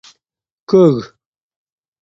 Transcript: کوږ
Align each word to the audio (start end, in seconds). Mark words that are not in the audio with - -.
کوږ 0.69 0.97